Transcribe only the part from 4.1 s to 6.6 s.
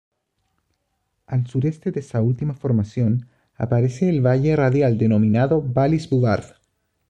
valle radial denominado Vallis Bouvard.